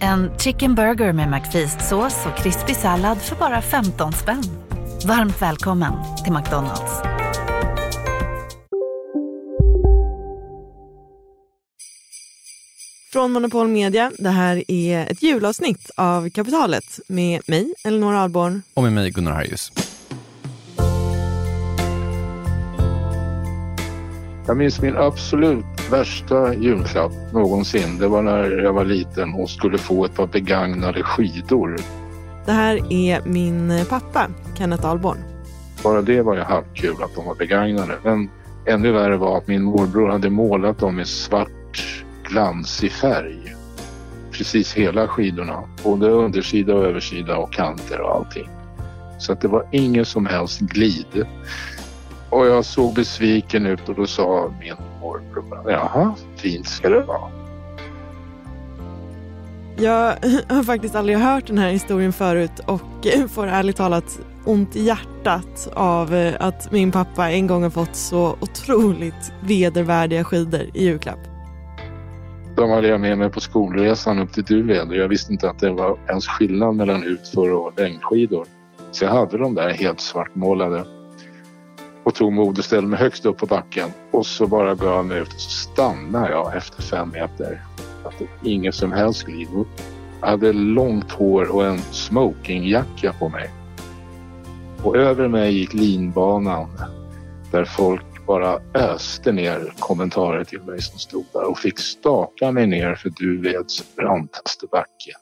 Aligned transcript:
En 0.00 0.30
chicken 0.38 0.74
burger 0.74 1.12
med 1.12 1.28
McFeast-sås 1.28 2.26
och 2.26 2.36
krispig 2.36 2.76
sallad 2.76 3.18
för 3.18 3.36
bara 3.36 3.62
15 3.62 4.12
spänn. 4.12 4.42
Varmt 5.06 5.42
välkommen 5.42 5.92
till 6.24 6.32
McDonalds. 6.32 6.92
Från 13.12 13.32
Monopol 13.32 13.68
Media, 13.68 14.12
det 14.18 14.30
här 14.30 14.70
är 14.70 15.10
ett 15.10 15.22
julavsnitt 15.22 15.90
av 15.96 16.30
Kapitalet 16.30 17.00
med 17.08 17.40
mig, 17.46 17.74
Elinor 17.84 18.14
Ahlborn. 18.14 18.62
Och 18.74 18.82
med 18.82 18.92
mig, 18.92 19.10
Gunnar 19.10 19.32
Harjus. 19.32 19.72
Jag 24.46 24.56
minns 24.56 24.80
min 24.80 24.96
absolut 24.96 25.73
värsta 25.98 26.54
julklapp 26.54 27.12
någonsin. 27.32 27.98
Det 27.98 28.08
var 28.08 28.22
när 28.22 28.50
jag 28.50 28.72
var 28.72 28.84
liten 28.84 29.34
och 29.34 29.50
skulle 29.50 29.78
få 29.78 30.04
ett 30.04 30.14
par 30.14 30.26
begagnade 30.26 31.02
skidor. 31.02 31.76
Det 32.46 32.52
här 32.52 32.92
är 32.92 33.22
min 33.24 33.84
pappa, 33.88 34.28
Kenneth 34.58 34.86
Ahlborn. 34.86 35.18
Bara 35.82 36.02
det 36.02 36.22
var 36.22 36.34
ju 36.34 36.40
halvkul 36.40 37.02
att 37.02 37.14
de 37.14 37.26
var 37.26 37.34
begagnade. 37.34 37.98
Men 38.02 38.30
ännu 38.66 38.92
värre 38.92 39.16
var 39.16 39.38
att 39.38 39.46
min 39.46 39.62
morbror 39.62 40.08
hade 40.08 40.30
målat 40.30 40.78
dem 40.78 41.00
i 41.00 41.04
svart 41.04 42.04
glansig 42.30 42.92
färg. 42.92 43.54
Precis 44.30 44.72
hela 44.72 45.08
skidorna. 45.08 45.62
Både 45.84 46.10
undersida 46.10 46.74
och 46.74 46.84
översida 46.84 47.36
och 47.36 47.52
kanter 47.52 48.00
och 48.00 48.14
allting. 48.14 48.48
Så 49.18 49.32
att 49.32 49.40
det 49.40 49.48
var 49.48 49.66
ingen 49.72 50.04
som 50.04 50.26
helst 50.26 50.60
glid. 50.60 51.26
Och 52.30 52.46
jag 52.46 52.64
såg 52.64 52.94
besviken 52.94 53.66
ut 53.66 53.88
och 53.88 53.94
då 53.94 54.06
sa 54.06 54.52
min 54.60 54.74
morbror, 55.04 55.70
jaha, 55.70 56.14
fint 56.36 56.66
ska 56.66 56.88
det 56.88 57.00
vara. 57.00 57.30
Jag 59.76 60.16
har 60.48 60.62
faktiskt 60.62 60.94
aldrig 60.94 61.18
hört 61.18 61.46
den 61.46 61.58
här 61.58 61.70
historien 61.70 62.12
förut 62.12 62.60
och 62.66 63.06
får 63.30 63.46
ärligt 63.46 63.76
talat 63.76 64.20
ont 64.44 64.76
i 64.76 64.82
hjärtat 64.82 65.68
av 65.74 66.14
eh, 66.14 66.34
att 66.40 66.72
min 66.72 66.92
pappa 66.92 67.30
en 67.30 67.46
gång 67.46 67.62
har 67.62 67.70
fått 67.70 67.96
så 67.96 68.36
otroligt 68.40 69.32
vedervärdiga 69.40 70.24
skidor 70.24 70.60
i 70.74 70.84
julklapp. 70.84 71.18
De 72.56 72.70
hade 72.70 72.88
jag 72.88 73.00
med 73.00 73.18
mig 73.18 73.30
på 73.30 73.40
skolresan 73.40 74.18
upp 74.18 74.32
till 74.32 74.44
Duved 74.44 74.88
och 74.88 74.96
jag 74.96 75.08
visste 75.08 75.32
inte 75.32 75.50
att 75.50 75.58
det 75.58 75.70
var 75.70 75.98
ens 76.08 76.26
skillnad 76.26 76.74
mellan 76.74 77.04
utför 77.04 77.52
och 77.52 77.80
längdskidor. 77.80 78.46
Så 78.92 79.04
jag 79.04 79.10
hade 79.10 79.38
de 79.38 79.54
där 79.54 79.70
helt 79.70 80.00
svartmålade 80.00 80.84
och 82.04 82.14
tog 82.14 82.32
mod 82.32 82.58
och 82.58 82.64
ställde 82.64 82.88
mig 82.88 82.98
högst 82.98 83.26
upp 83.26 83.36
på 83.36 83.46
backen 83.46 83.90
och 84.10 84.26
så 84.26 84.46
bara 84.46 84.74
gav 84.74 84.94
jag 84.94 85.04
mig 85.04 85.18
ut 85.18 85.34
och 85.34 85.40
så 85.40 85.50
stannade 85.50 86.30
jag 86.30 86.56
efter 86.56 86.82
fem 86.82 87.10
meter. 87.10 87.62
Att 88.04 88.18
det 88.18 88.50
ingen 88.50 88.72
som 88.72 88.92
helst 88.92 89.28
liv. 89.28 89.48
Jag 90.20 90.28
hade 90.28 90.52
långt 90.52 91.12
hår 91.12 91.54
och 91.54 91.66
en 91.66 91.78
smokingjacka 91.78 93.12
på 93.12 93.28
mig. 93.28 93.50
Och 94.82 94.96
över 94.96 95.28
mig 95.28 95.58
gick 95.58 95.74
linbanan 95.74 96.68
där 97.50 97.64
folk 97.64 98.26
bara 98.26 98.60
öste 98.74 99.32
ner 99.32 99.74
kommentarer 99.78 100.44
till 100.44 100.62
mig 100.62 100.82
som 100.82 100.98
stod 100.98 101.24
där 101.32 101.50
och 101.50 101.58
fick 101.58 101.78
staka 101.78 102.52
mig 102.52 102.66
ner 102.66 102.94
för 102.94 103.10
Duveds 103.10 103.96
brantaste 103.96 104.66
backe. 104.72 105.12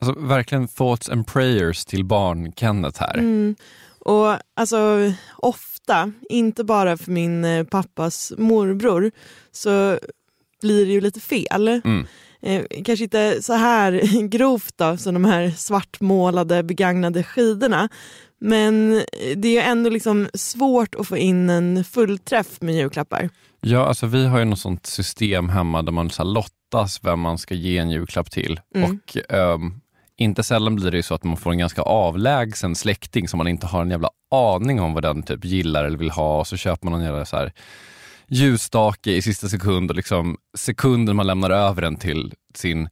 Alltså 0.00 0.20
verkligen 0.20 0.68
thoughts 0.68 1.08
and 1.08 1.26
prayers 1.26 1.84
till 1.84 2.04
barn 2.04 2.52
Kenneth 2.52 3.00
här. 3.00 3.18
Mm. 3.18 3.56
Och 3.98 4.36
alltså 4.56 5.12
ofta, 5.36 6.12
inte 6.28 6.64
bara 6.64 6.96
för 6.96 7.10
min 7.10 7.44
eh, 7.44 7.64
pappas 7.64 8.32
morbror, 8.38 9.10
så 9.52 9.98
blir 10.62 10.86
det 10.86 10.92
ju 10.92 11.00
lite 11.00 11.20
fel. 11.20 11.68
Mm. 11.68 12.06
Eh, 12.42 12.64
kanske 12.84 13.04
inte 13.04 13.42
så 13.42 13.52
här 13.52 14.22
grovt 14.28 14.74
då, 14.76 14.96
som 14.96 15.14
de 15.14 15.24
här 15.24 15.50
svartmålade 15.50 16.62
begagnade 16.62 17.22
skidorna. 17.22 17.88
Men 18.40 19.02
det 19.36 19.48
är 19.48 19.52
ju 19.52 19.58
ändå 19.58 19.90
liksom 19.90 20.28
svårt 20.34 20.94
att 20.94 21.08
få 21.08 21.16
in 21.16 21.50
en 21.50 21.84
fullträff 21.84 22.60
med 22.60 22.74
julklappar. 22.74 23.30
Ja, 23.60 23.86
alltså 23.86 24.06
vi 24.06 24.26
har 24.26 24.38
ju 24.38 24.44
något 24.44 24.58
sånt 24.58 24.86
system 24.86 25.48
hemma 25.48 25.82
där 25.82 25.92
man 25.92 26.10
så 26.10 26.24
lottas 26.24 27.00
vem 27.04 27.20
man 27.20 27.38
ska 27.38 27.54
ge 27.54 27.78
en 27.78 27.90
julklapp 27.90 28.30
till. 28.30 28.60
Mm. 28.74 28.90
Och 28.90 29.16
um, 29.34 29.80
inte 30.20 30.42
sällan 30.42 30.76
blir 30.76 30.90
det 30.90 30.96
ju 30.96 31.02
så 31.02 31.14
att 31.14 31.24
man 31.24 31.36
får 31.36 31.50
en 31.50 31.58
ganska 31.58 31.82
avlägsen 31.82 32.74
släkting 32.74 33.28
som 33.28 33.38
man 33.38 33.48
inte 33.48 33.66
har 33.66 33.82
en 33.82 33.90
jävla 33.90 34.10
aning 34.30 34.80
om 34.80 34.94
vad 34.94 35.02
den 35.02 35.22
typ 35.22 35.44
gillar 35.44 35.84
eller 35.84 35.98
vill 35.98 36.10
ha 36.10 36.38
och 36.38 36.46
så 36.46 36.56
köper 36.56 36.88
man 36.88 37.00
en 37.00 37.06
jävla 37.06 37.24
så 37.24 37.36
här 37.36 37.52
ljusstake 38.28 39.12
i 39.12 39.22
sista 39.22 39.48
sekund 39.48 39.90
och 39.90 39.96
liksom 39.96 40.36
sekunden 40.58 41.16
man 41.16 41.26
lämnar 41.26 41.50
över 41.50 41.82
den 41.82 41.96
till 41.96 42.34
sin 42.54 42.88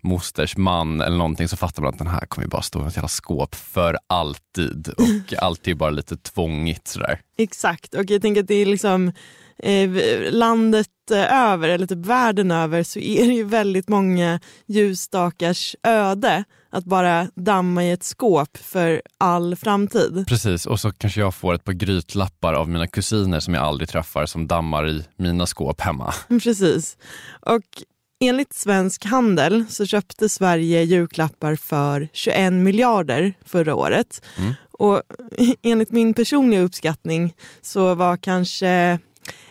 mosters 0.00 0.56
man 0.56 1.00
eller 1.00 1.16
någonting 1.16 1.48
så 1.48 1.56
fattar 1.56 1.82
man 1.82 1.92
att 1.92 1.98
den 1.98 2.06
här 2.06 2.26
kommer 2.26 2.46
ju 2.46 2.50
bara 2.50 2.62
stå 2.62 2.84
i 2.84 2.88
ett 2.88 2.96
jävla 2.96 3.08
skåp 3.08 3.54
för 3.54 3.98
alltid 4.06 4.88
och 4.88 5.34
allt 5.38 5.66
är 5.66 5.70
ju 5.70 5.74
bara 5.74 5.90
lite 5.90 6.16
tvångigt 6.16 6.88
sådär. 6.88 7.20
Exakt, 7.38 7.94
och 7.94 8.10
jag 8.10 8.22
tänker 8.22 8.40
att 8.40 8.48
det 8.48 8.54
är 8.54 8.66
liksom 8.66 9.12
eh, 9.58 9.90
landet 10.32 10.88
eh, 11.10 11.42
över, 11.42 11.68
eller 11.68 11.86
typ 11.86 12.06
världen 12.06 12.50
över, 12.50 12.82
så 12.82 12.98
är 12.98 13.26
det 13.26 13.32
ju 13.32 13.44
väldigt 13.44 13.88
många 13.88 14.40
ljusstakars 14.66 15.76
öde 15.82 16.44
att 16.70 16.84
bara 16.84 17.28
damma 17.34 17.84
i 17.84 17.90
ett 17.90 18.02
skåp 18.04 18.56
för 18.56 19.02
all 19.18 19.56
framtid. 19.56 20.24
Precis, 20.28 20.66
och 20.66 20.80
så 20.80 20.92
kanske 20.92 21.20
jag 21.20 21.34
får 21.34 21.54
ett 21.54 21.64
par 21.64 21.72
grytlappar 21.72 22.54
av 22.54 22.68
mina 22.68 22.86
kusiner 22.86 23.40
som 23.40 23.54
jag 23.54 23.64
aldrig 23.64 23.88
träffar 23.88 24.26
som 24.26 24.46
dammar 24.46 24.88
i 24.88 25.04
mina 25.16 25.46
skåp 25.46 25.80
hemma. 25.80 26.14
Precis. 26.28 26.96
Och 27.40 27.62
enligt 28.20 28.52
Svensk 28.52 29.04
Handel 29.04 29.64
så 29.68 29.86
köpte 29.86 30.28
Sverige 30.28 30.82
julklappar 30.82 31.56
för 31.56 32.08
21 32.12 32.52
miljarder 32.52 33.34
förra 33.44 33.74
året. 33.74 34.22
Mm. 34.38 34.54
Och 34.70 35.02
enligt 35.62 35.90
min 35.90 36.14
personliga 36.14 36.60
uppskattning 36.60 37.34
så 37.62 37.94
var 37.94 38.16
kanske 38.16 38.98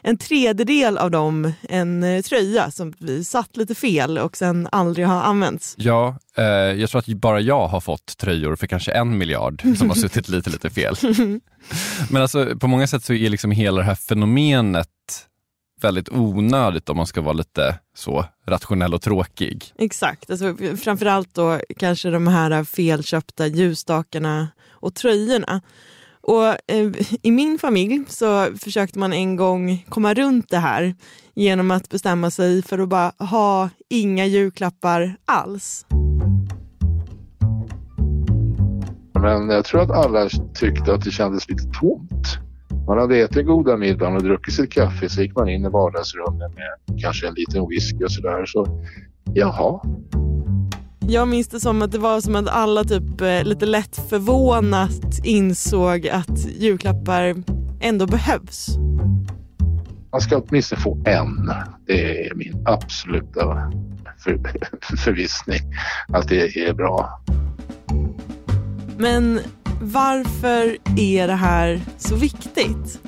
en 0.02 0.18
tredjedel 0.18 0.98
av 0.98 1.12
dem 1.12 1.54
en 1.70 2.04
eh, 2.04 2.22
tröja 2.22 2.72
som 2.72 2.94
vi 2.98 3.24
satt 3.24 3.58
lite 3.58 3.76
fel 3.76 4.18
och 4.18 4.38
sen 4.38 4.68
aldrig 4.72 5.08
har 5.08 5.22
använts. 5.22 5.76
Ja, 5.78 6.18
eh, 6.38 6.46
jag 6.46 6.90
tror 6.90 7.00
att 7.00 7.08
bara 7.08 7.40
jag 7.40 7.68
har 7.68 7.82
fått 7.82 8.18
tröjor 8.18 8.56
för 8.56 8.68
kanske 8.68 8.92
en 8.92 9.18
miljard 9.18 9.64
som 9.78 9.90
har 9.90 9.96
suttit 9.96 10.30
lite, 10.30 10.50
lite 10.50 10.70
fel. 10.70 10.96
Men 12.10 12.22
alltså 12.22 12.60
på 12.60 12.68
många 12.68 12.88
sätt 12.88 13.04
så 13.04 13.14
är 13.14 13.30
liksom 13.30 13.52
hela 13.52 13.78
det 13.78 13.84
här 13.84 13.96
fenomenet 13.96 14.88
väldigt 15.82 16.10
onödigt 16.10 16.90
om 16.90 16.98
man 16.98 17.08
ska 17.08 17.22
vara 17.22 17.34
lite 17.34 17.80
så 17.96 18.26
rationell 18.48 18.94
och 18.94 19.02
tråkig. 19.02 19.74
Exakt, 19.78 20.32
alltså, 20.32 20.56
framförallt 20.84 21.34
då 21.34 21.60
kanske 21.78 22.10
de 22.10 22.28
här 22.28 22.64
felköpta 22.64 23.48
ljusstakarna 23.48 24.48
och 24.70 24.96
tröjorna. 24.96 25.62
Och 26.22 26.46
eh, 26.46 26.92
I 27.22 27.32
min 27.32 27.60
familj 27.60 28.04
så 28.08 28.46
försökte 28.58 29.00
man 29.00 29.14
en 29.14 29.36
gång 29.36 29.86
komma 29.90 30.14
runt 30.14 30.50
det 30.50 30.58
här 30.58 30.96
genom 31.34 31.72
att 31.72 31.90
bestämma 31.90 32.32
sig 32.32 32.62
för 32.62 32.80
att 32.80 32.90
bara 32.90 33.12
ha 33.20 33.70
inga 33.90 34.26
julklappar 34.26 35.16
alls. 35.26 35.86
Men 39.22 39.50
jag 39.50 39.66
tror 39.66 39.82
att 39.82 39.92
alla 39.92 40.30
tyckte 40.54 40.94
att 40.94 41.04
det 41.04 41.12
kändes 41.12 41.50
lite 41.50 41.64
tomt. 41.64 42.38
Man 42.88 42.98
hade 42.98 43.20
ätit 43.20 43.46
goda 43.46 43.78
middagen 43.78 44.16
och 44.16 44.24
druckit 44.24 44.54
sitt 44.54 44.72
kaffe 44.72 45.10
så 45.10 45.22
gick 45.22 45.36
man 45.36 45.50
in 45.50 45.66
i 45.66 45.70
vardagsrummet 45.70 46.52
med 46.56 47.02
kanske 47.02 47.28
en 47.28 47.34
liten 47.34 47.70
whisky 47.70 48.04
och 48.04 48.12
sådär. 48.12 48.46
Så 48.46 48.84
jaha, 49.34 49.82
jag 51.08 51.28
minns 51.28 51.48
det 51.48 51.60
som 51.60 51.82
att 51.82 51.92
det 51.92 51.98
var 51.98 52.22
som 52.22 52.36
att 52.36 52.48
alla 52.48 52.84
typ 52.84 53.22
eh, 53.22 53.44
lite 53.44 53.66
lätt 53.66 54.10
förvånat 54.10 55.20
insåg 55.24 56.08
att 56.08 56.46
julklappar 56.46 57.44
ändå 57.80 58.06
behövs. 58.06 58.78
man 60.12 60.22
ska 60.22 60.38
åtminstone 60.38 60.82
få 60.82 61.04
en. 61.06 61.52
Det 61.88 62.28
är 62.28 62.36
min 62.36 62.64
absoluta 62.66 63.72
för, 64.18 64.40
förvissning 64.98 65.62
att 66.08 66.28
det 66.28 66.58
är 66.58 66.74
bra. 66.74 67.22
Men 68.98 69.40
varför 69.82 70.78
är 70.98 71.28
det 71.28 71.36
här 71.36 71.82
så 71.98 72.16
viktigt? 72.16 73.02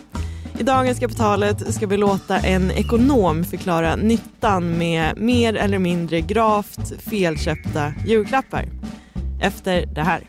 I 0.60 0.64
dagens 0.64 1.00
Kapitalet 1.00 1.74
ska 1.74 1.88
vi 1.88 1.98
låta 1.98 2.40
en 2.40 2.72
ekonom 2.72 3.44
förklara 3.44 3.96
nyttan 3.96 4.78
med 4.78 5.18
mer 5.18 5.54
eller 5.54 5.80
mindre 5.80 6.22
gravt 6.22 7.02
felköpta 7.02 7.94
julklappar. 8.08 8.66
efter 9.42 9.86
det 9.86 10.02
här. 10.02 10.24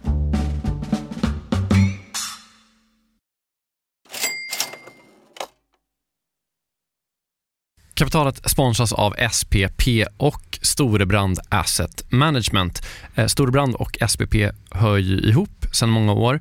Kapitalet 7.94 8.50
sponsras 8.50 8.92
av 8.92 9.14
SPP 9.32 9.82
och 10.16 10.58
Storebrand 10.62 11.38
Asset 11.48 12.12
Management. 12.12 12.86
Eh, 13.14 13.26
Storebrand 13.26 13.74
och 13.74 13.98
SPP 14.08 14.34
hör 14.70 14.96
ju 14.96 15.18
ihop 15.18 15.66
sedan 15.72 15.90
många 15.90 16.12
år 16.12 16.40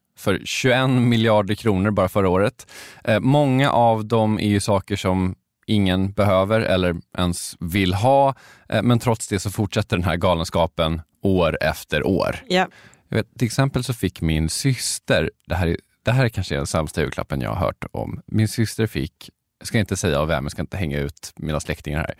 för 0.21 0.41
21 0.45 0.89
miljarder 0.89 1.55
kronor 1.55 1.91
bara 1.91 2.09
förra 2.09 2.29
året. 2.29 2.67
Eh, 3.03 3.19
många 3.19 3.71
av 3.71 4.05
dem 4.05 4.39
är 4.39 4.47
ju 4.47 4.59
saker 4.59 4.95
som 4.95 5.35
ingen 5.67 6.11
behöver 6.11 6.59
eller 6.59 6.95
ens 7.17 7.55
vill 7.59 7.93
ha, 7.93 8.35
eh, 8.69 8.83
men 8.83 8.99
trots 8.99 9.27
det 9.27 9.39
så 9.39 9.51
fortsätter 9.51 9.97
den 9.97 10.03
här 10.03 10.15
galenskapen 10.15 11.01
år 11.21 11.57
efter 11.61 12.07
år. 12.07 12.35
Yeah. 12.49 12.69
Jag 13.09 13.17
vet, 13.17 13.39
till 13.39 13.45
exempel 13.45 13.83
så 13.83 13.93
fick 13.93 14.21
min 14.21 14.49
syster, 14.49 15.31
det 15.47 15.55
här 15.55 15.67
är, 15.67 15.77
det 16.03 16.11
här 16.11 16.25
är 16.25 16.29
kanske 16.29 16.55
den 16.55 16.67
sämsta 16.67 17.01
julklappen 17.01 17.41
jag 17.41 17.49
har 17.49 17.65
hört 17.65 17.85
om. 17.91 18.21
Min 18.27 18.47
syster 18.47 18.87
fick, 18.87 19.29
jag 19.59 19.67
ska 19.67 19.79
inte 19.79 19.97
säga 19.97 20.19
av 20.19 20.27
vem, 20.27 20.45
jag 20.45 20.51
ska 20.51 20.61
inte 20.61 20.77
hänga 20.77 20.99
ut 20.99 21.33
mina 21.35 21.59
släktingar 21.59 21.99
här, 21.99 22.13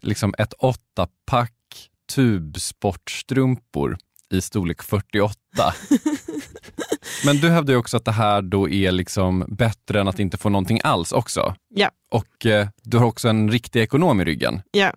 liksom 0.00 0.34
ett 0.38 0.52
åttapack 0.52 1.52
tubsportstrumpor 2.14 3.98
i 4.30 4.40
storlek 4.40 4.82
48. 4.82 5.34
Men 7.24 7.36
du 7.36 7.50
hävdar 7.50 7.74
ju 7.74 7.78
också 7.78 7.96
att 7.96 8.04
det 8.04 8.12
här 8.12 8.42
då 8.42 8.68
är 8.68 8.92
liksom 8.92 9.44
bättre 9.48 10.00
än 10.00 10.08
att 10.08 10.18
inte 10.18 10.36
få 10.36 10.48
någonting 10.48 10.80
alls 10.84 11.12
också. 11.12 11.54
Ja. 11.68 11.90
Och 12.10 12.46
eh, 12.46 12.66
du 12.82 12.98
har 12.98 13.06
också 13.06 13.28
en 13.28 13.50
riktig 13.50 13.82
ekonom 13.82 14.20
i 14.20 14.24
ryggen. 14.24 14.62
Ja. 14.70 14.92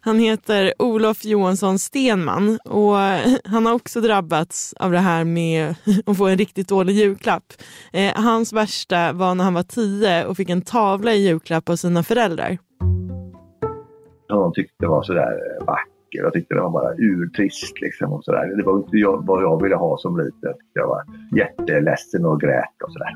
Han 0.00 0.18
heter 0.18 0.72
Olof 0.78 1.24
Johansson 1.24 1.78
Stenman 1.78 2.58
och 2.64 2.96
han 3.44 3.66
har 3.66 3.72
också 3.72 4.00
drabbats 4.00 4.74
av 4.80 4.92
det 4.92 4.98
här 4.98 5.24
med 5.24 5.74
att 6.06 6.16
få 6.16 6.26
en 6.26 6.38
riktigt 6.38 6.68
dålig 6.68 6.94
julklapp. 6.94 7.52
Eh, 7.92 8.12
hans 8.14 8.52
värsta 8.52 9.12
var 9.12 9.34
när 9.34 9.44
han 9.44 9.54
var 9.54 9.62
tio 9.62 10.24
och 10.24 10.36
fick 10.36 10.50
en 10.50 10.62
tavla 10.62 11.12
i 11.12 11.26
julklapp 11.26 11.68
av 11.68 11.76
sina 11.76 12.02
föräldrar. 12.02 12.58
De 14.28 14.52
tyckte 14.52 14.74
det 14.78 14.88
var 14.88 15.02
sådär 15.02 15.64
vackert 15.66 15.97
vacker. 16.08 16.24
Jag 16.24 16.32
tyckte 16.32 16.54
den 16.54 16.64
var 16.64 16.70
bara 16.70 16.94
urtrist. 16.94 17.80
Liksom 17.80 18.12
och 18.12 18.24
sådär. 18.24 18.56
Det 18.56 18.62
var 18.62 18.78
inte 18.78 18.96
jag, 18.96 19.26
vad 19.26 19.42
jag 19.42 19.62
ville 19.62 19.76
ha 19.76 19.98
som 19.98 20.18
liten. 20.18 20.54
Jag 20.72 20.88
var 20.88 21.02
jätteledsen 21.36 22.26
och 22.26 22.40
grät 22.40 22.82
och 22.84 22.92
sådär. 22.92 23.14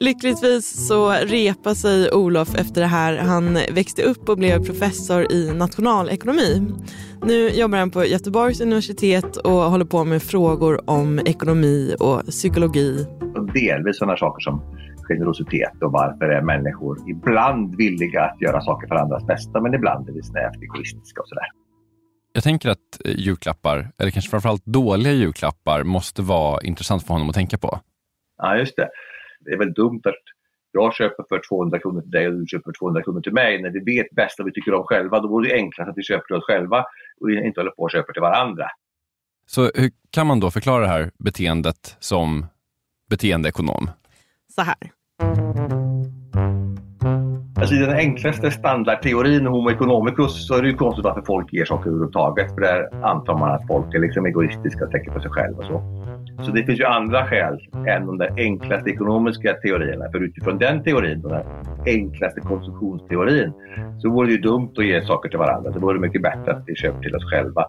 Lyckligtvis 0.00 0.86
så 0.88 1.12
repade 1.12 1.76
sig 1.76 2.10
Olof 2.12 2.54
efter 2.54 2.80
det 2.80 2.86
här. 2.86 3.18
Han 3.18 3.54
växte 3.54 4.02
upp 4.02 4.28
och 4.28 4.38
blev 4.38 4.64
professor 4.66 5.32
i 5.32 5.52
nationalekonomi. 5.54 6.72
Nu 7.22 7.48
jobbar 7.48 7.78
han 7.78 7.90
på 7.90 8.04
Göteborgs 8.04 8.60
universitet 8.60 9.36
och 9.36 9.52
håller 9.52 9.84
på 9.84 10.04
med 10.04 10.22
frågor 10.22 10.90
om 10.90 11.18
ekonomi 11.18 11.94
och 12.00 12.26
psykologi. 12.26 13.06
delvis 13.54 13.98
sådana 13.98 14.16
saker 14.16 14.40
som 14.40 14.60
generositet 15.08 15.82
och 15.82 15.92
varför 15.92 16.24
är 16.24 16.42
människor 16.42 16.98
ibland 17.10 17.76
villiga 17.76 18.22
att 18.22 18.40
göra 18.40 18.60
saker 18.60 18.88
för 18.88 18.94
andras 18.94 19.26
bästa 19.26 19.60
men 19.60 19.74
ibland 19.74 20.08
är 20.08 20.12
vi 20.12 20.22
snävt 20.22 20.62
egoistiska 20.62 21.20
och 21.20 21.28
sådär. 21.28 21.61
Jag 22.32 22.44
tänker 22.44 22.68
att 22.68 22.78
eh, 23.04 23.12
julklappar, 23.16 23.88
eller 23.98 24.10
kanske 24.10 24.30
framförallt 24.30 24.64
dåliga 24.64 25.12
julklappar, 25.12 25.84
måste 25.84 26.22
vara 26.22 26.62
intressant 26.62 27.06
för 27.06 27.14
honom 27.14 27.28
att 27.28 27.34
tänka 27.34 27.58
på. 27.58 27.80
Ja, 28.38 28.56
just 28.56 28.76
det. 28.76 28.88
Det 29.40 29.50
är 29.50 29.58
väl 29.58 29.72
dumt 29.72 30.00
att 30.04 30.22
jag 30.72 30.94
köper 30.94 31.24
för 31.28 31.40
200 31.48 31.78
kronor 31.78 32.00
till 32.00 32.10
dig 32.10 32.28
och 32.28 32.34
du 32.34 32.46
köper 32.46 32.64
för 32.64 32.78
200 32.78 33.02
kronor 33.02 33.20
till 33.20 33.32
mig. 33.32 33.62
När 33.62 33.70
vi 33.70 33.80
vet 33.96 34.10
bäst 34.10 34.38
vad 34.38 34.46
vi 34.46 34.52
tycker 34.52 34.74
om 34.74 34.84
själva, 34.84 35.20
då 35.20 35.28
vore 35.28 35.48
det 35.48 35.54
enklast 35.54 35.90
att 35.90 35.98
vi 35.98 36.02
köper 36.02 36.26
till 36.26 36.36
oss 36.36 36.44
själva 36.44 36.84
och 37.20 37.30
inte 37.30 37.60
håller 37.60 37.70
på 37.70 37.82
och 37.82 37.90
köper 37.90 38.12
till 38.12 38.22
varandra. 38.22 38.66
Så 39.46 39.62
hur 39.62 39.90
kan 40.10 40.26
man 40.26 40.40
då 40.40 40.50
förklara 40.50 40.80
det 40.80 40.88
här 40.88 41.10
beteendet 41.18 41.96
som 41.98 42.46
beteendeekonom? 43.10 43.90
Så 44.54 44.62
här. 44.62 45.81
Alltså 47.62 47.74
I 47.74 47.78
den 47.78 47.96
enklaste 47.96 48.50
standardteorin 48.50 49.46
Homo 49.46 49.70
economicus 49.70 50.46
så 50.46 50.54
är 50.54 50.62
det 50.62 50.68
ju 50.68 50.76
konstigt 50.76 51.04
varför 51.04 51.22
folk 51.22 51.52
ger 51.52 51.64
saker 51.64 51.90
överhuvudtaget. 51.90 52.54
För 52.54 52.60
där 52.60 53.04
antar 53.04 53.38
man 53.38 53.50
att 53.50 53.66
folk 53.66 53.94
är 53.94 53.98
liksom 53.98 54.26
egoistiska 54.26 54.84
och 54.84 54.90
tänker 54.90 55.10
på 55.10 55.20
sig 55.20 55.30
själva 55.30 55.58
och 55.58 55.64
så. 55.64 55.82
Så 56.44 56.50
det 56.50 56.64
finns 56.64 56.80
ju 56.80 56.84
andra 56.84 57.26
skäl 57.26 57.58
än 57.88 58.06
de 58.06 58.18
där 58.18 58.30
enklaste 58.36 58.90
ekonomiska 58.90 59.54
teorierna. 59.54 60.10
För 60.12 60.20
utifrån 60.20 60.58
den 60.58 60.84
teorin, 60.84 61.22
den 61.22 61.42
enklaste 61.86 62.40
konsumtionsteorin, 62.40 63.52
så 63.98 64.10
vore 64.10 64.26
det 64.26 64.32
ju 64.32 64.38
dumt 64.38 64.72
att 64.76 64.86
ge 64.86 65.04
saker 65.04 65.28
till 65.28 65.38
varandra. 65.38 65.70
Det 65.70 65.78
vore 65.78 65.98
mycket 66.00 66.22
bättre 66.22 66.52
att 66.52 66.64
vi 66.66 66.74
köper 66.74 67.00
till 67.00 67.16
oss 67.16 67.30
själva. 67.30 67.64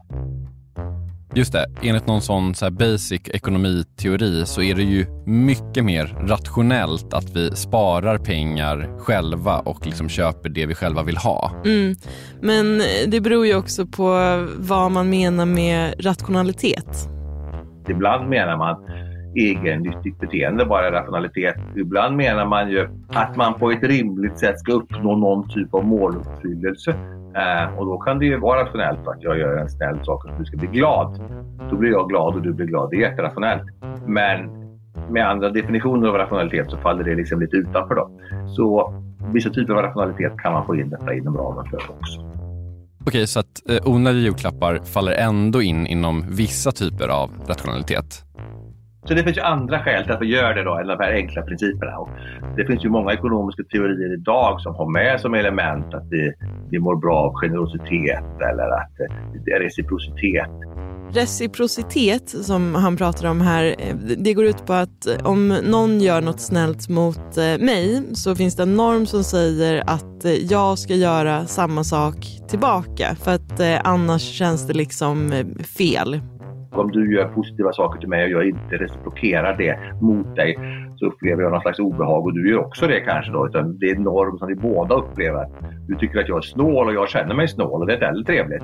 Just 1.36 1.54
det, 1.54 1.66
enligt 1.82 2.08
någon 2.08 2.22
sån 2.22 2.56
så 2.56 2.72
basic 2.72 3.22
ekonomiteori 3.30 4.46
så 4.46 4.62
är 4.62 4.76
det 4.76 4.84
ju 4.84 5.06
mycket 5.26 5.86
mer 5.86 6.06
rationellt 6.28 7.14
att 7.14 7.36
vi 7.36 7.56
sparar 7.56 8.18
pengar 8.18 9.00
själva 9.00 9.60
och 9.60 9.86
liksom 9.86 10.10
köper 10.10 10.50
det 10.50 10.66
vi 10.66 10.76
själva 10.76 11.04
vill 11.04 11.18
ha. 11.18 11.52
Mm. 11.66 11.96
Men 12.42 12.82
det 13.08 13.22
beror 13.22 13.46
ju 13.46 13.56
också 13.56 13.86
på 13.86 14.08
vad 14.58 14.92
man 14.92 15.10
menar 15.10 15.46
med 15.46 16.06
rationalitet. 16.06 17.10
Ibland 17.90 18.30
menar 18.30 18.58
man 18.58 18.78
egennyttigt 19.36 20.20
beteende, 20.20 20.66
bara 20.66 20.92
rationalitet. 20.92 21.56
Ibland 21.76 22.16
menar 22.16 22.46
man 22.46 22.70
ju 22.70 22.88
att 23.08 23.36
man 23.36 23.54
på 23.54 23.72
ett 23.72 23.84
rimligt 23.84 24.38
sätt 24.38 24.60
ska 24.60 24.74
uppnå 24.74 25.16
någon 25.16 25.50
typ 25.50 25.74
av 25.74 25.86
måluppfyllelse. 25.86 26.92
Eh, 27.36 27.78
och 27.80 27.86
då 27.86 27.98
kan 27.98 28.20
det 28.20 28.26
ju 28.26 28.40
vara 28.40 28.62
rationellt 28.62 29.08
att 29.08 29.24
jag 29.24 29.40
gör 29.40 29.58
en 29.58 29.70
snäll 29.70 30.00
sak 30.04 30.26
och 30.26 30.32
du 30.40 30.46
ska 30.46 30.58
bli 30.58 30.68
glad. 30.68 31.20
Då 31.70 31.76
blir 31.76 31.92
jag 31.92 32.10
glad 32.10 32.36
och 32.36 32.42
du 32.42 32.54
blir 32.54 32.66
glad. 32.66 32.90
Det 32.90 32.96
är 32.96 33.10
jätterationellt. 33.10 33.64
Men 34.08 34.64
med 35.10 35.30
andra 35.30 35.50
definitioner 35.50 36.08
av 36.08 36.16
rationalitet 36.16 36.72
så 36.72 36.78
faller 36.78 37.04
det 37.04 37.16
liksom 37.16 37.40
lite 37.40 37.56
utanför 37.56 37.96
då. 37.96 38.10
Så 38.48 38.94
vissa 39.34 39.50
typer 39.50 39.74
av 39.74 39.82
rationalitet 39.82 40.38
kan 40.38 40.54
man 40.54 40.66
få 40.66 40.76
in 40.76 40.90
detta 40.90 41.14
inom 41.14 41.38
ramen 41.38 41.66
för 41.66 41.78
också. 41.78 42.34
Okej, 43.06 43.28
så 43.28 43.40
att 43.40 43.70
eh, 43.70 43.88
onödiga 43.88 44.24
julklappar 44.24 44.80
faller 44.84 45.12
ändå 45.12 45.62
in 45.62 45.88
inom 45.88 46.26
vissa 46.30 46.72
typer 46.72 47.08
av 47.08 47.30
rationalitet? 47.48 48.24
Så 49.06 49.14
det 49.14 49.24
finns 49.24 49.38
ju 49.38 49.42
andra 49.42 49.80
skäl 49.80 50.04
till 50.04 50.12
att 50.12 50.22
vi 50.22 50.26
gör 50.26 50.54
det 50.54 50.64
då, 50.64 50.78
än 50.78 50.88
de 50.88 51.00
här 51.00 51.14
enkla 51.14 51.42
principerna. 51.42 51.98
Och 51.98 52.10
det 52.58 52.66
finns 52.66 52.86
ju 52.86 52.90
många 52.90 53.14
ekonomiska 53.14 53.64
teorier 53.64 54.14
idag 54.14 54.62
som 54.62 54.76
har 54.76 54.92
med 54.92 55.22
som 55.22 55.34
element 55.34 55.94
att 55.94 56.08
vi, 56.10 56.34
vi 56.72 56.80
mår 56.80 56.96
bra 56.96 57.18
av 57.18 57.34
generositet 57.34 58.42
eller 58.52 58.70
att 58.82 58.92
det 59.46 59.52
är 59.52 59.60
reciprocitet. 59.60 60.50
Reciprocitet 61.12 62.30
som 62.30 62.76
han 62.76 62.98
pratar 62.98 63.30
om 63.30 63.42
här, 63.42 63.76
eh, 63.80 63.96
det 64.18 64.34
går 64.34 64.46
ut 64.46 64.66
på 64.66 64.74
att 64.74 65.08
eh, 65.08 65.26
om 65.26 65.48
någon 65.48 66.02
gör 66.02 66.22
något 66.22 66.40
snällt 66.40 66.90
mot 66.90 67.36
mig 67.60 68.04
så 68.14 68.36
finns 68.36 68.56
det 68.56 68.64
en 68.64 68.76
norm 68.76 69.06
som 69.06 69.24
säger 69.24 69.84
att 69.88 70.26
jag 70.50 70.80
ska 70.80 70.96
göra 70.96 71.46
samma 71.46 71.84
sak 71.84 72.16
tillbaka 72.50 73.16
för 73.16 73.32
att 73.32 73.84
annars 73.84 74.22
känns 74.22 74.68
det 74.68 74.74
liksom 74.74 75.32
fel. 75.78 76.22
Om 76.74 76.92
du 76.92 77.16
gör 77.16 77.28
positiva 77.28 77.74
saker 77.74 78.00
till 78.00 78.10
mig 78.10 78.24
och 78.24 78.42
jag 78.42 78.50
inte 78.50 78.78
reciprokerar 78.78 79.58
det 79.58 80.02
mot 80.02 80.36
dig 80.36 80.58
så 80.96 81.06
upplever 81.06 81.44
jag 81.44 81.52
någon 81.52 81.62
slags 81.62 81.80
obehag 81.80 82.26
och 82.26 82.34
du 82.34 82.50
gör 82.50 82.60
också 82.60 82.88
det 82.88 83.00
kanske 83.00 83.32
då. 83.32 83.48
Utan 83.48 83.80
det 83.80 83.86
är 83.86 83.96
en 83.96 84.04
norm 84.04 84.38
som 84.38 84.48
vi 84.48 84.56
båda 84.56 84.96
upplever. 84.96 85.48
Du 85.88 85.96
tycker 85.96 86.20
att 86.20 86.28
jag 86.28 86.38
är 86.38 86.42
snål 86.42 86.88
och 86.88 86.94
jag 86.94 87.10
känner 87.10 87.36
mig 87.36 87.48
snål 87.48 87.82
och 87.82 87.88
det 87.88 87.94
är 87.94 88.00
väldigt 88.00 88.28
trevligt. 88.28 88.64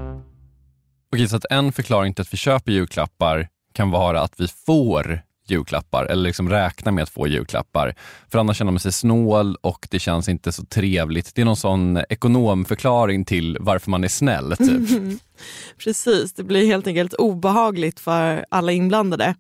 Okej, 1.14 1.28
så 1.28 1.36
att 1.36 1.46
en 1.50 1.72
förklaring 1.72 2.14
till 2.14 2.22
att 2.22 2.34
vi 2.34 2.38
köper 2.38 2.72
julklappar 2.72 3.48
kan 3.74 3.92
vara 3.92 4.22
att 4.22 4.34
vi 4.38 4.48
får 4.48 5.20
julklappar 5.52 6.06
eller 6.06 6.24
liksom 6.24 6.50
räkna 6.50 6.92
med 6.92 7.04
att 7.04 7.10
få 7.10 7.28
julklappar. 7.28 7.96
För 8.32 8.40
annars 8.40 8.58
känner 8.58 8.72
man 8.72 8.80
sig 8.80 8.92
snål 8.92 9.56
och 9.62 9.88
det 9.92 10.00
känns 10.00 10.30
inte 10.30 10.52
så 10.52 10.66
trevligt. 10.66 11.36
Det 11.36 11.42
är 11.42 11.46
någon 11.46 11.56
sån 11.58 11.98
ekonomförklaring 12.10 13.26
till 13.26 13.58
varför 13.60 13.92
man 13.92 14.04
är 14.04 14.08
snäll. 14.08 14.56
Typ. 14.58 15.22
Precis, 15.84 16.34
det 16.34 16.44
blir 16.44 16.66
helt 16.66 16.88
enkelt 16.88 17.14
obehagligt 17.14 18.00
för 18.00 18.46
alla 18.50 18.72
inblandade. 18.72 19.36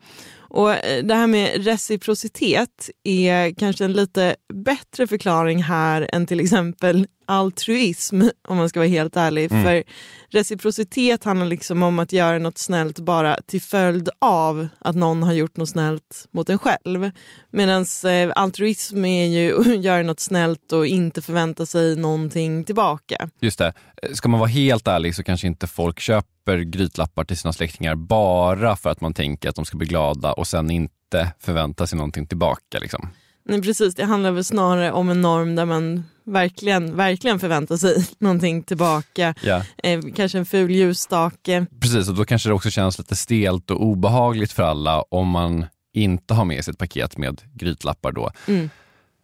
Och 0.50 0.72
eh, 0.72 1.04
Det 1.04 1.16
här 1.16 1.28
med 1.28 1.66
reciprocitet 1.66 2.89
är 3.04 3.54
kanske 3.54 3.86
en 3.86 3.94
lite 3.94 4.36
bättre 4.54 5.08
förklaring 5.08 5.63
här 5.63 6.10
än 6.13 6.28
till 6.28 6.39
exempel 6.39 7.08
altruism, 7.29 8.21
om 8.48 8.57
man 8.57 8.69
ska 8.69 8.79
vara 8.79 8.89
helt 8.89 9.17
ärlig. 9.17 9.51
Mm. 9.51 9.63
För 9.63 9.83
reciprocitet 10.29 11.24
handlar 11.24 11.45
liksom 11.45 11.83
om 11.83 12.00
att 12.00 12.13
göra 12.13 12.39
något 12.39 12.57
snällt 12.57 13.00
bara 13.00 13.38
till 13.48 13.62
följd 13.62 14.09
av 14.19 14.67
att 14.79 14.95
någon 14.95 15.24
har 15.24 15.33
gjort 15.33 15.57
något 15.57 15.69
snällt 15.69 16.27
mot 16.31 16.50
en 16.50 16.59
själv. 16.59 17.12
Medan 17.51 17.86
eh, 18.05 18.31
altruism 18.36 19.05
är 19.05 19.27
ju 19.27 19.59
att 19.59 19.83
göra 19.83 20.03
något 20.03 20.19
snällt 20.19 20.71
och 20.71 20.88
inte 20.88 21.21
förvänta 21.21 21.65
sig 21.65 21.95
någonting 21.95 22.63
tillbaka. 22.63 23.29
Just 23.39 23.59
det. 23.59 23.74
Ska 24.13 24.29
man 24.29 24.39
vara 24.39 24.50
helt 24.50 24.88
ärlig 24.88 25.15
så 25.15 25.24
kanske 25.24 25.48
inte 25.48 25.67
folk 25.67 26.00
köper 26.00 26.59
grytlappar 26.59 27.24
till 27.24 27.38
sina 27.38 27.53
släktingar 27.53 27.95
bara 27.95 28.75
för 28.75 28.89
att 28.89 29.01
man 29.01 29.13
tänker 29.13 29.50
att 29.50 29.55
de 29.55 29.65
ska 29.65 29.77
bli 29.77 29.88
glada 29.88 30.33
och 30.33 30.48
sen 30.48 30.71
inte 30.71 31.33
förvänta 31.39 31.88
sig 31.88 31.98
någonting 31.98 32.27
tillbaka. 32.27 32.79
Liksom. 32.79 33.09
Nej, 33.50 33.62
precis, 33.62 33.96
det 33.96 34.06
handlar 34.06 34.32
väl 34.32 34.44
snarare 34.44 34.91
om 34.91 35.10
en 35.10 35.22
norm 35.22 35.56
där 35.56 35.65
man 35.65 36.03
verkligen, 36.25 36.96
verkligen 36.96 37.39
förväntar 37.39 37.77
sig 37.77 38.06
någonting 38.20 38.63
tillbaka. 38.63 39.36
Yeah. 39.44 39.63
Eh, 39.77 40.01
kanske 40.15 40.38
en 40.38 40.46
ful 40.46 40.72
ljusstake. 40.72 41.65
Precis, 41.82 42.10
och 42.10 42.15
då 42.15 42.25
kanske 42.25 42.50
det 42.50 42.53
också 42.53 42.70
känns 42.70 42.98
lite 42.98 43.15
stelt 43.15 43.72
och 43.72 43.84
obehagligt 43.84 44.51
för 44.51 44.63
alla 44.63 45.01
om 45.01 45.27
man 45.27 45.65
inte 45.94 46.34
har 46.34 46.46
med 46.46 46.65
sig 46.65 46.72
ett 46.72 46.77
paket 46.77 47.18
med 47.18 47.41
grytlappar 47.53 48.12
då. 48.12 48.32
Mm. 48.48 48.70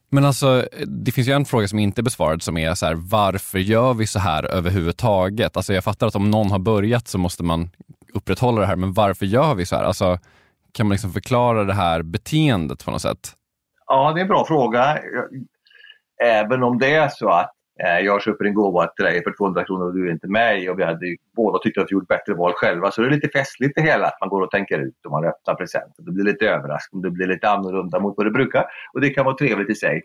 Men 0.09 0.25
alltså, 0.25 0.67
det 0.87 1.11
finns 1.11 1.27
ju 1.27 1.31
en 1.31 1.45
fråga 1.45 1.67
som 1.67 1.79
inte 1.79 2.01
är 2.01 2.03
besvarad 2.03 2.43
som 2.43 2.57
är 2.57 2.75
så 2.75 2.85
här, 2.85 2.93
varför 2.93 3.59
gör 3.59 3.93
vi 3.93 4.07
så 4.07 4.19
här 4.19 4.43
överhuvudtaget? 4.43 5.57
Alltså 5.57 5.73
jag 5.73 5.83
fattar 5.83 6.07
att 6.07 6.15
om 6.15 6.31
någon 6.31 6.51
har 6.51 6.59
börjat 6.59 7.07
så 7.07 7.17
måste 7.17 7.43
man 7.43 7.69
upprätthålla 8.13 8.61
det 8.61 8.67
här, 8.67 8.75
men 8.75 8.93
varför 8.93 9.25
gör 9.25 9.55
vi 9.55 9.65
så 9.65 9.75
här? 9.75 9.83
Alltså, 9.83 10.19
kan 10.71 10.87
man 10.87 10.91
liksom 10.91 11.13
förklara 11.13 11.63
det 11.63 11.73
här 11.73 12.01
beteendet 12.01 12.85
på 12.85 12.91
något 12.91 13.01
sätt? 13.01 13.35
Ja, 13.87 14.11
det 14.13 14.19
är 14.19 14.21
en 14.21 14.27
bra 14.27 14.45
fråga. 14.45 14.99
Även 16.23 16.63
om 16.63 16.79
det 16.79 16.93
är 16.95 17.09
så 17.09 17.29
att 17.29 17.51
eh, 17.83 18.05
jag 18.05 18.21
köper 18.21 18.45
en 18.45 18.53
gåva 18.53 18.87
till 18.87 19.05
dig 19.05 19.23
för 19.23 19.33
200 19.37 19.63
kronor 19.63 19.85
och 19.85 19.93
du 19.93 20.07
är 20.07 20.11
inte 20.11 20.27
mig 20.27 20.69
och 20.69 20.79
vi 20.79 20.83
hade 20.83 21.15
båda 21.35 21.59
tyckt 21.59 21.77
att 21.77 21.87
vi 21.89 21.93
gjort 21.93 22.07
bättre 22.07 22.33
val 22.33 22.53
själva 22.55 22.91
så 22.91 23.01
det 23.01 23.07
är 23.07 23.11
lite 23.11 23.29
festligt 23.29 23.75
det 23.75 23.81
hela 23.81 24.07
att 24.07 24.17
man 24.21 24.29
går 24.29 24.41
och 24.41 24.51
tänker 24.51 24.79
ut 24.79 25.05
och 25.05 25.11
man 25.11 25.25
öppnar 25.25 25.55
presenter. 25.55 26.03
Det 26.03 26.11
blir 26.11 26.25
lite 26.25 26.45
överraskande, 26.45 27.07
det 27.07 27.11
blir 27.11 27.27
lite 27.27 27.49
annorlunda 27.49 27.99
mot 27.99 28.13
vad 28.17 28.25
det 28.25 28.31
brukar 28.31 28.65
och 28.93 29.01
det 29.01 29.09
kan 29.09 29.25
vara 29.25 29.35
trevligt 29.35 29.69
i 29.69 29.75
sig. 29.75 30.01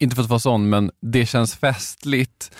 Inte 0.00 0.16
för 0.16 0.22
att 0.22 0.28
vara 0.28 0.38
sån, 0.38 0.70
men 0.70 0.90
det 1.00 1.26
känns 1.26 1.56
festligt 1.56 2.56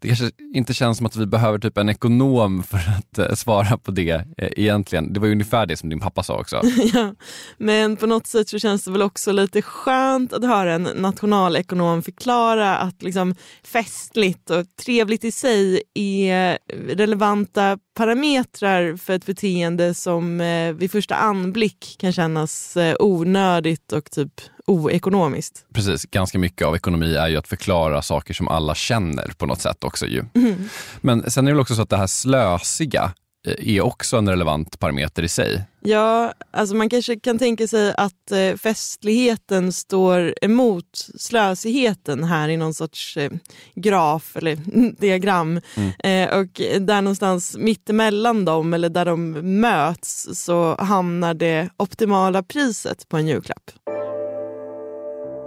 det 0.00 0.08
kanske 0.08 0.30
inte 0.54 0.74
känns 0.74 0.96
som 0.96 1.06
att 1.06 1.16
vi 1.16 1.26
behöver 1.26 1.58
typ 1.58 1.78
en 1.78 1.88
ekonom 1.88 2.62
för 2.62 2.78
att 2.78 3.18
eh, 3.18 3.34
svara 3.34 3.78
på 3.78 3.90
det 3.90 4.10
eh, 4.10 4.48
egentligen. 4.56 5.12
Det 5.12 5.20
var 5.20 5.26
ju 5.26 5.32
ungefär 5.32 5.66
det 5.66 5.76
som 5.76 5.88
din 5.88 6.00
pappa 6.00 6.22
sa 6.22 6.40
också. 6.40 6.60
ja, 6.94 7.14
men 7.58 7.96
på 7.96 8.06
något 8.06 8.26
sätt 8.26 8.48
så 8.48 8.58
känns 8.58 8.84
det 8.84 8.90
väl 8.90 9.02
också 9.02 9.32
lite 9.32 9.62
skönt 9.62 10.32
att 10.32 10.44
höra 10.44 10.74
en 10.74 10.82
nationalekonom 10.82 12.02
förklara 12.02 12.76
att 12.76 13.02
liksom 13.02 13.34
festligt 13.64 14.50
och 14.50 14.66
trevligt 14.84 15.24
i 15.24 15.32
sig 15.32 15.82
är 15.94 16.58
relevanta 16.88 17.78
parametrar 17.94 18.96
för 18.96 19.12
ett 19.12 19.26
beteende 19.26 19.94
som 19.94 20.40
eh, 20.40 20.72
vid 20.72 20.90
första 20.90 21.14
anblick 21.14 21.96
kan 21.98 22.12
kännas 22.12 22.76
onödigt 22.98 23.92
och 23.92 24.10
typ 24.10 24.40
oekonomiskt. 24.66 25.64
Precis, 25.74 26.04
ganska 26.04 26.38
mycket 26.38 26.66
av 26.66 26.76
ekonomi 26.76 27.14
är 27.14 27.28
ju 27.28 27.36
att 27.36 27.48
förklara 27.48 28.02
saker 28.02 28.34
som 28.34 28.48
alla 28.48 28.74
känner 28.74 29.32
på 29.38 29.46
något 29.46 29.60
sätt 29.60 29.84
också 29.84 30.06
ju. 30.06 30.24
Mm. 30.34 30.68
Men 31.00 31.30
sen 31.30 31.46
är 31.46 31.50
det 31.50 31.54
väl 31.54 31.60
också 31.60 31.74
så 31.74 31.82
att 31.82 31.90
det 31.90 31.96
här 31.96 32.06
slösiga 32.06 33.12
är 33.44 33.80
också 33.80 34.16
en 34.16 34.28
relevant 34.28 34.78
parameter 34.78 35.22
i 35.22 35.28
sig. 35.28 35.64
Ja, 35.80 36.32
alltså 36.50 36.74
man 36.76 36.88
kanske 36.88 37.20
kan 37.20 37.38
tänka 37.38 37.68
sig 37.68 37.94
att 37.96 38.32
eh, 38.32 38.56
festligheten 38.56 39.72
står 39.72 40.34
emot 40.42 41.08
slösigheten 41.18 42.24
här 42.24 42.48
i 42.48 42.56
någon 42.56 42.74
sorts 42.74 43.16
eh, 43.16 43.30
graf 43.74 44.36
eller 44.36 44.56
diagram. 45.00 45.60
Mm. 45.74 45.92
Eh, 46.30 46.38
och 46.38 46.60
där 46.80 47.02
någonstans 47.02 47.56
mittemellan 47.56 48.44
dem, 48.44 48.74
eller 48.74 48.88
där 48.88 49.04
de 49.04 49.30
möts, 49.60 50.28
så 50.32 50.76
hamnar 50.78 51.34
det 51.34 51.68
optimala 51.76 52.42
priset 52.42 53.08
på 53.08 53.16
en 53.16 53.26
julklapp. 53.26 53.70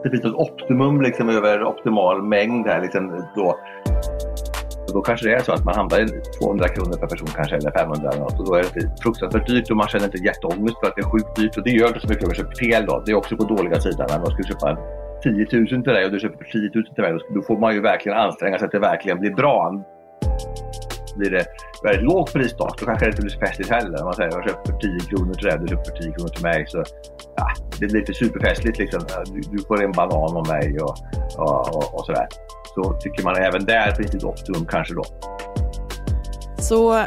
Det 0.05 0.11
finns 0.11 0.25
ett 0.25 0.33
optimum 0.33 1.01
liksom 1.01 1.29
över 1.29 1.63
optimal 1.63 2.23
mängd 2.23 2.67
här. 2.67 2.81
Liksom 2.81 3.23
då 3.35 3.59
då 4.93 5.01
kanske 5.01 5.27
det 5.29 5.35
är 5.35 5.39
så 5.39 5.51
att 5.53 5.65
man 5.65 5.75
hamnar 5.75 5.99
i 5.99 6.07
200 6.39 6.67
kronor 6.67 6.97
per 6.97 7.07
person 7.07 7.27
kanske 7.35 7.55
eller 7.55 7.71
500 7.71 8.09
eller 8.09 8.21
något 8.21 8.39
och 8.39 8.45
då 8.45 8.53
är 8.53 8.63
det 8.73 9.03
fruktansvärt 9.03 9.47
dyrt 9.47 9.71
och 9.71 9.77
man 9.77 9.87
känner 9.87 10.05
inte 10.05 10.17
jätteångest 10.17 10.79
för 10.79 10.87
att 10.87 10.95
det 10.95 11.01
är 11.01 11.09
sjukt 11.11 11.35
dyrt 11.35 11.57
och 11.57 11.63
det 11.63 11.69
gör 11.69 11.87
inte 11.87 11.99
så 11.99 12.07
mycket 12.07 12.23
om 12.23 12.29
jag 12.29 12.37
köper 12.37 12.55
fel 12.55 12.85
då. 12.85 13.03
Det 13.05 13.11
är 13.11 13.15
också 13.15 13.37
på 13.37 13.43
dåliga 13.43 13.79
sidan 13.79 14.07
när 14.09 14.19
man 14.19 14.31
skulle 14.31 14.47
köpa 14.47 14.77
10 15.23 15.47
000 15.51 15.67
till 15.67 15.93
dig 15.93 16.05
och 16.05 16.11
du 16.11 16.19
köper 16.19 16.45
10 16.45 16.71
000 16.73 16.85
till 16.95 17.03
mig 17.03 17.17
då 17.35 17.41
får 17.41 17.57
man 17.57 17.73
ju 17.73 17.81
verkligen 17.81 18.17
anstränga 18.17 18.57
sig 18.57 18.65
att 18.65 18.71
det 18.71 18.79
verkligen 18.79 19.19
blir 19.19 19.33
bra. 19.33 19.83
Blir 21.17 21.31
det 21.31 21.45
väldigt 21.83 22.03
lågt 22.03 22.33
pristak 22.33 22.79
då 22.79 22.85
kanske 22.85 23.05
det 23.05 23.09
inte 23.09 23.21
blir 23.21 23.31
så 23.31 23.39
festligt 23.39 23.71
heller. 23.71 23.99
Om 23.99 24.05
man 24.05 24.13
säger 24.13 24.31
jag 24.31 24.49
köper 24.49 24.71
för 24.71 24.79
10 24.79 24.99
kronor 24.99 25.33
till 25.33 25.47
dig, 25.47 25.57
du 25.59 25.67
köper 25.67 25.83
för 25.83 25.97
10 26.01 26.11
kronor 26.11 26.29
till 26.29 26.43
mig. 26.43 26.65
Så, 26.67 26.83
ja, 27.35 27.47
det 27.79 27.87
blir 27.87 27.99
inte 27.99 28.13
superfestligt 28.13 28.77
liksom. 28.77 29.01
Du, 29.25 29.41
du 29.51 29.63
får 29.63 29.83
en 29.83 29.91
banan 29.91 30.37
av 30.37 30.47
mig 30.47 30.79
och, 30.79 30.95
och, 31.37 31.75
och, 31.75 31.95
och 31.95 32.05
sådär 32.05 32.27
så 32.75 32.93
tycker 32.93 33.23
man 33.23 33.35
även 33.35 33.65
där 33.65 33.91
finns 33.91 34.11
det 34.11 34.17
ett 34.17 34.23
optimum 34.23 34.65
kanske 34.65 34.93
då. 34.93 35.03
Så 36.67 36.93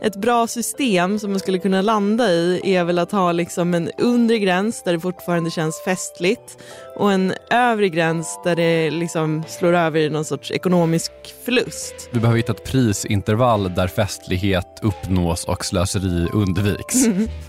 ett 0.00 0.16
bra 0.16 0.46
system 0.46 1.18
som 1.18 1.30
man 1.30 1.40
skulle 1.40 1.58
kunna 1.58 1.82
landa 1.82 2.30
i 2.30 2.60
är 2.64 2.84
väl 2.84 2.98
att 2.98 3.12
ha 3.12 3.32
liksom 3.32 3.74
en 3.74 3.90
undre 3.98 4.38
gräns 4.38 4.82
där 4.82 4.92
det 4.92 5.00
fortfarande 5.00 5.50
känns 5.50 5.82
festligt 5.84 6.58
och 6.96 7.12
en 7.12 7.32
övre 7.50 7.88
gräns 7.88 8.40
där 8.44 8.56
det 8.56 8.90
liksom 8.90 9.42
slår 9.48 9.72
över 9.72 10.00
i 10.00 10.10
någon 10.10 10.24
sorts 10.24 10.50
ekonomisk 10.50 11.12
förlust. 11.44 11.94
Du 12.12 12.20
behöver 12.20 12.36
hitta 12.36 12.52
ett 12.52 12.64
prisintervall 12.64 13.74
där 13.74 13.88
festlighet 13.88 14.80
uppnås 14.82 15.44
och 15.44 15.64
slöseri 15.64 16.28
undviks. 16.32 17.06
Mm. 17.06 17.28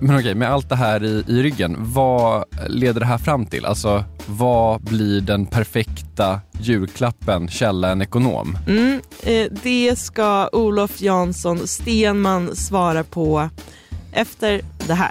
Men 0.00 0.18
okej, 0.18 0.34
med 0.34 0.50
allt 0.50 0.68
det 0.68 0.76
här 0.76 1.04
i, 1.04 1.24
i 1.28 1.42
ryggen, 1.42 1.76
vad 1.78 2.44
leder 2.68 3.00
det 3.00 3.06
här 3.06 3.18
fram 3.18 3.46
till? 3.46 3.66
Alltså, 3.66 4.04
vad 4.26 4.80
blir 4.80 5.20
den 5.20 5.46
perfekta 5.46 6.40
julklappen, 6.60 7.48
källa 7.48 7.90
en 7.90 8.02
ekonom? 8.02 8.58
Mm, 8.66 9.00
eh, 9.22 9.46
det 9.62 9.98
ska 9.98 10.48
Olof 10.52 11.00
Jansson 11.00 11.66
Stenman 11.66 12.56
svara 12.56 13.04
på 13.04 13.48
efter 14.12 14.60
det 14.86 14.94
här. 14.94 15.10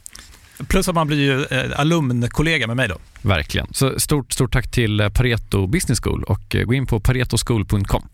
Plus 0.67 0.87
att 0.87 0.95
man 0.95 1.07
blir 1.07 1.17
ju 1.17 1.43
eh, 1.43 1.79
alumnkollega 1.79 2.67
med 2.67 2.77
mig 2.77 2.87
då. 2.87 2.97
Verkligen. 3.21 3.67
Så 3.73 3.99
stort, 3.99 4.31
stort 4.31 4.53
tack 4.53 4.71
till 4.71 4.99
eh, 4.99 5.09
Pareto 5.09 5.67
Business 5.67 5.99
School 5.99 6.23
och 6.23 6.55
eh, 6.55 6.63
gå 6.63 6.73
in 6.73 6.85
på 6.85 6.99
paretoschool.com. 6.99 8.07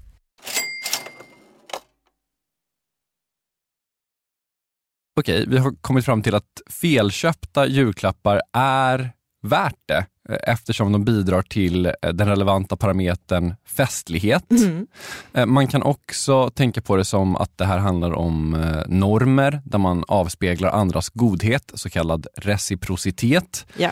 Okej, 5.20 5.46
vi 5.48 5.58
har 5.58 5.72
kommit 5.82 6.06
fram 6.06 6.22
till 6.22 6.36
att 6.36 6.62
felköpta 6.70 7.68
julklappar 7.68 8.42
är 8.54 9.12
värt 9.44 9.80
det 9.86 10.06
eftersom 10.30 10.92
de 10.92 11.06
bidrar 11.06 11.42
till 11.42 11.86
eh, 11.86 11.92
den 12.14 12.28
relevanta 12.28 12.78
parametern 12.78 13.56
festlighet. 13.66 14.52
Mm. 14.52 14.88
Eh, 15.34 15.46
man 15.46 15.68
kan 15.68 15.84
också 15.84 16.50
tänka 16.50 16.82
på 16.82 16.96
det 16.96 17.06
som 17.06 17.36
att 17.36 17.58
det 17.58 17.66
här 17.66 17.78
handlar 17.78 18.12
om 18.12 18.52
normer 18.88 19.62
där 19.66 19.78
man 19.78 20.04
avspeglar 20.08 20.70
andras 20.70 21.10
godhet, 21.10 21.72
så 21.76 21.90
kallad 21.90 22.28
reciprocitet. 22.38 23.66
Ja. 23.78 23.92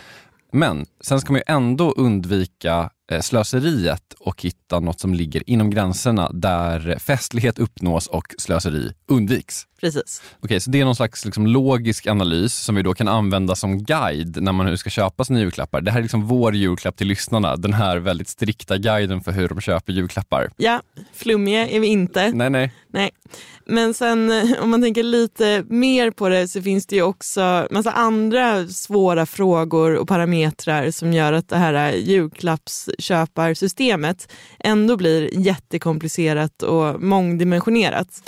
Men 0.52 0.86
sen 1.02 1.22
ska 1.22 1.34
man 1.34 1.40
ju 1.40 1.54
ändå 1.54 1.92
undvika 1.92 2.90
slöseriet 3.22 4.14
och 4.20 4.42
hitta 4.42 4.80
något 4.80 5.00
som 5.00 5.14
ligger 5.14 5.50
inom 5.50 5.70
gränserna 5.70 6.32
där 6.34 7.00
festlighet 7.00 7.60
uppnås 7.60 8.08
och 8.08 8.36
slöseri 8.38 8.94
undviks. 9.08 9.68
Precis. 9.82 10.22
Okej, 10.40 10.60
så 10.60 10.70
det 10.70 10.82
är 10.82 10.86
någon 10.86 10.96
slags 10.96 11.26
liksom 11.26 11.48
logisk 11.48 12.08
analys 12.08 12.54
som 12.54 12.76
vi 12.76 12.82
då 12.82 12.94
kan 12.94 13.08
använda 13.08 13.56
som 13.56 13.84
guide 13.84 14.42
när 14.42 14.52
man 14.52 14.66
nu 14.66 14.78
ska 14.78 14.90
köpa 14.90 15.26
sina 15.26 15.40
julklappar. 15.40 15.82
Det 15.82 15.92
här 15.92 15.98
är 16.00 16.02
liksom 16.04 16.28
vår 16.28 16.56
julklapp 16.56 16.98
till 16.98 17.08
lyssnarna, 17.08 17.56
den 17.56 17.74
här 17.74 17.98
väldigt 17.98 18.28
strikta 18.28 18.78
guiden 18.78 19.22
för 19.22 19.32
hur 19.32 19.48
de 19.48 19.62
köper 19.62 19.94
julklappar. 19.94 20.52
Ja, 20.58 20.82
flummiga 21.14 21.68
är 21.68 21.80
vi 21.80 21.88
inte. 21.88 22.32
Nej, 22.32 22.50
nej. 22.50 22.72
nej. 22.88 23.12
Men 23.66 23.94
sen 23.94 24.32
om 24.62 24.70
man 24.70 24.82
tänker 24.82 25.04
lite 25.04 25.64
mer 25.70 26.12
på 26.12 26.30
det 26.30 26.48
så 26.48 26.62
finns 26.62 26.86
det 26.86 26.96
ju 26.96 27.02
också 27.02 27.68
massa 27.72 27.92
andra 27.92 28.68
svåra 28.68 29.26
frågor 29.26 29.96
och 29.96 30.08
parametrar 30.08 30.92
som 30.92 31.14
gör 31.14 31.34
att 31.34 31.50
det 31.50 31.58
här 31.58 31.92
köparsystemet, 33.00 34.32
ändå 34.60 34.98
blir 34.98 35.40
jättekomplicerat 35.40 36.62
och 36.62 37.02
mångdimensionerat 37.02 38.22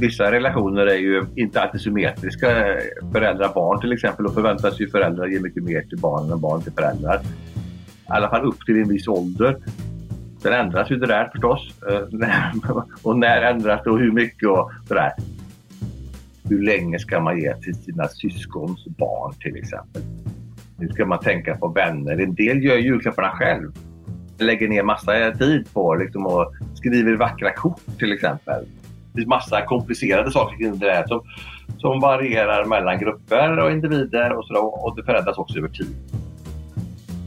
vissa 0.00 0.30
relationer 0.30 0.86
är 0.86 0.98
ju 0.98 1.24
inte 1.36 1.62
alltid 1.62 1.80
symmetriska. 1.80 2.46
Föräldrar-barn 3.12 3.80
till 3.80 3.92
exempel, 3.92 4.24
då 4.24 4.32
förväntas 4.32 4.80
ju 4.80 4.88
föräldrar 4.88 5.26
ge 5.26 5.40
mycket 5.40 5.62
mer 5.62 5.82
till 5.82 5.98
barnen 5.98 6.32
än 6.32 6.40
barn 6.40 6.62
till 6.62 6.72
föräldrar. 6.72 7.20
I 7.22 8.08
alla 8.08 8.30
fall 8.30 8.46
upp 8.46 8.66
till 8.66 8.76
en 8.76 8.88
viss 8.88 9.08
ålder. 9.08 9.56
Sen 10.42 10.52
ändras 10.52 10.90
ju 10.90 10.96
det 10.96 11.06
där 11.06 11.28
förstås. 11.32 11.70
Eh, 11.90 12.82
och 13.02 13.18
när 13.18 13.42
ändras 13.42 13.80
det 13.84 13.90
och 13.90 13.98
hur 13.98 14.12
mycket 14.12 14.48
och 14.48 14.70
sådär. 14.88 15.12
Hur 16.48 16.62
länge 16.62 16.98
ska 16.98 17.20
man 17.20 17.38
ge 17.38 17.56
till 17.56 17.74
sina 17.74 18.08
syskons 18.08 18.84
barn 18.84 19.34
till 19.40 19.56
exempel? 19.56 20.02
Nu 20.78 20.88
ska 20.88 21.06
man 21.06 21.18
tänka 21.18 21.56
på 21.56 21.68
vänner. 21.68 22.18
En 22.18 22.34
del 22.34 22.64
gör 22.64 22.76
julklapparna 22.76 23.30
själv. 23.30 23.72
Lägger 24.38 24.68
ner 24.68 24.82
massa 24.82 25.32
tid 25.38 25.72
på 25.72 25.94
liksom, 25.94 26.26
och 26.26 26.52
skriver 26.74 27.16
vackra 27.16 27.52
kort 27.52 27.98
till 27.98 28.12
exempel 28.12 28.64
Det 29.12 29.18
finns 29.18 29.28
massa 29.28 29.66
komplicerade 29.66 30.30
saker 30.30 30.56
kring 30.56 30.78
det 30.78 30.92
här 30.92 31.06
som, 31.06 31.20
som 31.78 32.00
varierar 32.00 32.64
mellan 32.64 32.98
grupper 32.98 33.58
och 33.58 33.70
individer 33.70 34.32
och, 34.32 34.46
så 34.46 34.54
och 34.54 34.96
det 34.96 35.02
förändras 35.02 35.38
också 35.38 35.58
över 35.58 35.68
tid. 35.68 35.96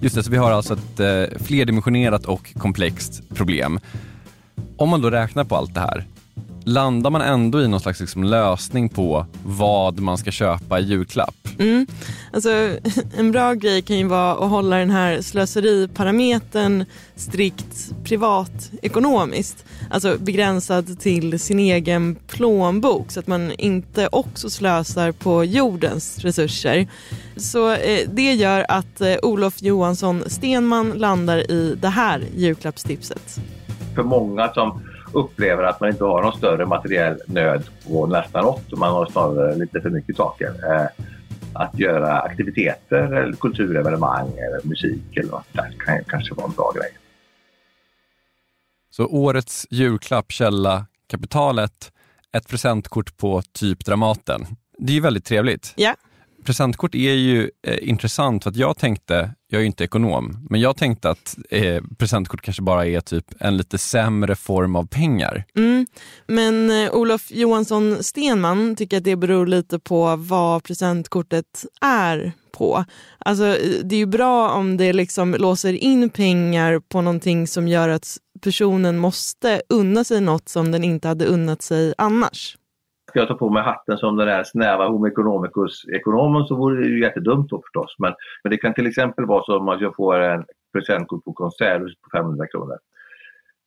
Just 0.01 0.15
det, 0.15 0.23
så 0.23 0.31
vi 0.31 0.37
har 0.37 0.51
alltså 0.51 0.73
ett 0.73 0.99
eh, 0.99 1.37
flerdimensionerat 1.37 2.25
och 2.25 2.53
komplext 2.53 3.35
problem. 3.35 3.79
Om 4.77 4.89
man 4.89 5.01
då 5.01 5.09
räknar 5.09 5.43
på 5.43 5.55
allt 5.55 5.73
det 5.73 5.79
här, 5.79 6.05
landar 6.63 7.09
man 7.09 7.21
ändå 7.21 7.61
i 7.61 7.67
någon 7.67 7.79
slags 7.79 7.99
liksom 7.99 8.23
lösning 8.23 8.89
på 8.89 9.25
vad 9.45 9.99
man 9.99 10.17
ska 10.17 10.31
köpa 10.31 10.79
i 10.79 10.83
julklapp? 10.83 11.35
Mm. 11.59 11.87
Alltså, 12.33 12.49
en 13.17 13.31
bra 13.31 13.53
grej 13.53 13.81
kan 13.81 13.97
ju 13.97 14.07
vara 14.07 14.31
att 14.31 14.49
hålla 14.49 14.77
den 14.77 14.89
här 14.89 15.21
slöseriparametern 15.21 16.85
strikt 17.15 17.91
privatekonomiskt. 18.03 19.65
Alltså 19.89 20.17
begränsad 20.19 20.99
till 20.99 21.39
sin 21.39 21.59
egen 21.59 22.15
plånbok 22.27 23.11
så 23.11 23.19
att 23.19 23.27
man 23.27 23.51
inte 23.51 24.09
också 24.11 24.49
slösar 24.49 25.11
på 25.11 25.43
jordens 25.43 26.19
resurser. 26.19 26.87
Så 27.35 27.71
eh, 27.71 28.09
det 28.13 28.33
gör 28.33 28.65
att 28.69 29.01
eh, 29.01 29.15
Olof 29.23 29.61
Johansson 29.61 30.23
Stenman 30.27 30.91
landar 30.91 31.51
i 31.51 31.77
det 31.81 31.89
här 31.89 32.23
julklappstipset. 32.35 33.39
För 33.95 34.03
många 34.03 34.53
som 34.53 34.81
upplever 35.13 35.63
att 35.63 35.79
man 35.79 35.89
inte 35.89 36.03
har 36.03 36.21
någon 36.23 36.37
större 36.37 36.65
materiell 36.65 37.21
nöd 37.27 37.63
på 37.87 38.07
nästan 38.07 38.43
något. 38.43 38.77
Man 38.77 38.91
har 38.91 39.05
snarare 39.05 39.55
lite 39.55 39.81
för 39.81 39.89
mycket 39.89 40.17
saker. 40.17 40.47
Eh, 40.47 41.05
att 41.53 41.79
göra 41.79 42.19
aktiviteter, 42.19 43.13
eller 43.13 43.33
kulturevenemang 43.33 44.27
eller 44.27 44.67
musik 44.67 45.17
eller 45.17 45.31
något 45.31 45.47
där 45.51 45.75
kan 45.85 46.03
kanske 46.03 46.33
vara 46.33 46.47
en 46.47 46.53
bra 46.53 46.71
grej. 46.75 46.89
Så 48.91 49.05
årets 49.05 49.67
julklapp, 49.69 50.31
källa, 50.31 50.85
kapitalet, 51.07 51.91
ett 52.37 52.47
presentkort 52.47 53.17
på 53.17 53.41
typ 53.41 53.85
Dramaten. 53.85 54.45
Det 54.77 54.91
är 54.91 54.95
ju 54.95 55.01
väldigt 55.01 55.25
trevligt. 55.25 55.73
Ja. 55.75 55.95
presentkort 56.45 56.95
är 56.95 57.13
ju 57.13 57.51
eh, 57.67 57.89
intressant 57.89 58.43
för 58.43 58.49
att 58.49 58.55
jag 58.55 58.77
tänkte, 58.77 59.31
jag 59.51 59.59
är 59.59 59.61
ju 59.61 59.67
inte 59.67 59.83
ekonom, 59.83 60.47
men 60.49 60.61
jag 60.61 60.77
tänkte 60.77 61.09
att 61.09 61.37
eh, 61.49 61.83
presentkort 61.97 62.41
kanske 62.41 62.61
bara 62.61 62.85
är 62.85 63.01
typ 63.01 63.25
en 63.39 63.57
lite 63.57 63.77
sämre 63.77 64.35
form 64.35 64.75
av 64.75 64.87
pengar. 64.87 65.43
Mm. 65.55 65.87
Men 66.27 66.71
eh, 66.71 66.93
Olof 66.93 67.31
Johansson 67.31 68.03
Stenman 68.03 68.75
tycker 68.75 68.97
att 68.97 69.03
det 69.03 69.15
beror 69.15 69.47
lite 69.47 69.79
på 69.79 70.15
vad 70.15 70.63
presentkortet 70.63 71.65
är 71.81 72.31
på. 72.51 72.85
Alltså, 73.17 73.45
eh, 73.45 73.83
det 73.83 73.95
är 73.95 73.99
ju 73.99 74.05
bra 74.05 74.49
om 74.51 74.77
det 74.77 74.93
liksom 74.93 75.33
låser 75.33 75.73
in 75.73 76.09
pengar 76.09 76.79
på 76.79 77.01
någonting 77.01 77.47
som 77.47 77.67
gör 77.67 77.89
att 77.89 78.17
personen 78.41 78.97
måste 78.97 79.61
unna 79.69 80.03
sig 80.03 80.21
något 80.21 80.49
som 80.49 80.71
den 80.71 80.83
inte 80.83 81.07
hade 81.07 81.25
unnat 81.25 81.61
sig 81.61 81.93
annars. 81.97 82.57
Ska 83.09 83.19
jag 83.19 83.27
ta 83.27 83.33
på 83.33 83.49
mig 83.49 83.63
hatten 83.63 83.97
som 83.97 84.17
den 84.17 84.27
där 84.27 84.43
snäva 84.43 84.87
homo 84.87 85.07
economicus-ekonomen 85.07 86.45
så 86.45 86.55
vore 86.55 86.81
det 86.81 86.87
ju 86.87 87.01
jättedumt 87.01 87.49
då 87.49 87.61
förstås. 87.61 87.95
Men, 87.99 88.13
men 88.43 88.51
det 88.51 88.57
kan 88.57 88.73
till 88.73 88.87
exempel 88.87 89.25
vara 89.25 89.43
så 89.43 89.71
att 89.71 89.81
jag 89.81 89.95
får 89.95 90.19
en 90.19 90.45
presentkort 90.73 91.23
på 91.23 91.33
konsert 91.33 91.81
på 91.81 92.17
500 92.17 92.47
kronor. 92.47 92.77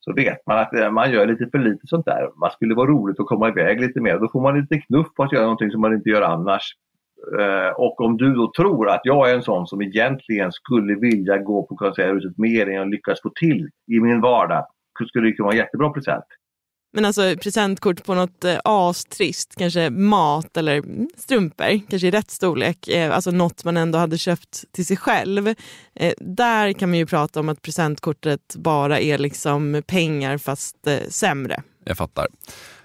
Så 0.00 0.12
vet 0.12 0.46
man 0.46 0.58
att 0.58 0.74
eh, 0.74 0.90
man 0.90 1.12
gör 1.12 1.26
lite 1.26 1.48
för 1.50 1.58
lite 1.58 1.86
sånt 1.86 2.06
där. 2.06 2.30
Man 2.40 2.50
skulle 2.50 2.74
vara 2.74 2.90
roligt 2.90 3.20
att 3.20 3.26
komma 3.26 3.48
iväg 3.48 3.80
lite 3.80 4.00
mer. 4.00 4.18
Då 4.18 4.28
får 4.28 4.40
man 4.40 4.60
lite 4.60 4.78
knuff 4.78 5.14
på 5.14 5.22
att 5.22 5.32
göra 5.32 5.42
någonting 5.42 5.70
som 5.70 5.80
man 5.80 5.94
inte 5.94 6.10
gör 6.10 6.22
annars. 6.22 6.76
Eh, 7.40 7.70
och 7.76 8.00
om 8.00 8.16
du 8.16 8.34
då 8.34 8.52
tror 8.56 8.88
att 8.88 9.00
jag 9.04 9.30
är 9.30 9.34
en 9.34 9.42
sån 9.42 9.66
som 9.66 9.82
egentligen 9.82 10.52
skulle 10.52 10.94
vilja 10.94 11.38
gå 11.38 11.66
på 11.66 11.76
Konserthuset 11.76 12.38
mer 12.38 12.68
än 12.68 12.74
jag 12.74 12.90
lyckas 12.90 13.22
få 13.22 13.30
till 13.34 13.68
i 13.86 14.00
min 14.00 14.20
vardag, 14.20 14.66
så 14.98 15.04
skulle 15.04 15.28
det 15.28 15.32
kunna 15.32 15.46
vara 15.46 15.54
en 15.54 15.58
jättebra 15.58 15.90
present. 15.90 16.24
Men 16.92 17.04
alltså 17.04 17.36
presentkort 17.36 18.04
på 18.04 18.14
något 18.14 18.44
eh, 18.44 18.58
astrist, 18.64 19.54
kanske 19.56 19.90
mat 19.90 20.56
eller 20.56 20.76
mm, 20.76 21.08
strumpor, 21.16 21.80
kanske 21.90 22.08
i 22.08 22.10
rätt 22.10 22.30
storlek, 22.30 22.88
eh, 22.88 23.14
alltså 23.14 23.30
något 23.30 23.64
man 23.64 23.76
ändå 23.76 23.98
hade 23.98 24.18
köpt 24.18 24.64
till 24.72 24.86
sig 24.86 24.96
själv. 24.96 25.48
Eh, 25.94 26.12
där 26.18 26.72
kan 26.72 26.90
man 26.90 26.98
ju 26.98 27.06
prata 27.06 27.40
om 27.40 27.48
att 27.48 27.62
presentkortet 27.62 28.54
bara 28.56 29.00
är 29.00 29.18
liksom 29.18 29.82
pengar 29.86 30.38
fast 30.38 30.86
eh, 30.86 30.98
sämre. 31.08 31.62
Jag 31.84 31.96
fattar. 31.96 32.26